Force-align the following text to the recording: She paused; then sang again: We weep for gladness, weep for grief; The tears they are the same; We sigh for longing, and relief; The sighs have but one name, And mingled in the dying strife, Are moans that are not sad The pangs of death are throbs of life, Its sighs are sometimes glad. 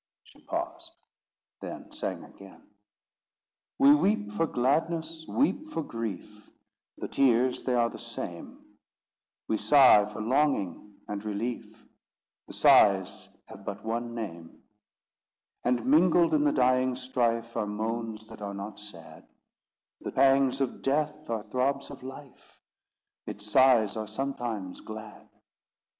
She 0.23 0.41
paused; 0.41 0.89
then 1.61 1.91
sang 1.93 2.23
again: 2.23 2.63
We 3.77 3.93
weep 3.93 4.31
for 4.31 4.47
gladness, 4.47 5.27
weep 5.27 5.69
for 5.73 5.83
grief; 5.83 6.49
The 6.97 7.07
tears 7.07 7.61
they 7.65 7.75
are 7.75 7.87
the 7.91 7.99
same; 7.99 8.77
We 9.47 9.57
sigh 9.59 10.07
for 10.07 10.19
longing, 10.19 10.97
and 11.07 11.23
relief; 11.23 11.85
The 12.47 12.53
sighs 12.55 13.29
have 13.45 13.63
but 13.63 13.85
one 13.85 14.15
name, 14.15 14.63
And 15.63 15.85
mingled 15.85 16.33
in 16.33 16.45
the 16.45 16.51
dying 16.51 16.95
strife, 16.95 17.55
Are 17.55 17.67
moans 17.67 18.25
that 18.25 18.41
are 18.41 18.55
not 18.55 18.79
sad 18.79 19.27
The 19.99 20.11
pangs 20.11 20.59
of 20.61 20.81
death 20.81 21.29
are 21.29 21.43
throbs 21.43 21.91
of 21.91 22.01
life, 22.01 22.57
Its 23.27 23.45
sighs 23.45 23.95
are 23.95 24.07
sometimes 24.07 24.81
glad. 24.81 25.29